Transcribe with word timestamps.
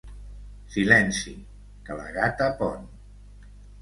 Silenci, 0.75 1.33
que 1.89 1.99
la 2.01 2.07
gata 2.17 2.49
pon. 2.63 2.89